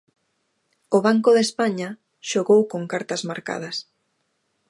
O 0.95 0.97
Banco 1.07 1.29
de 1.33 1.41
España 1.47 1.89
xogou 2.29 2.61
con 2.71 2.81
cartas 2.91 3.21
marcadas. 3.29 3.75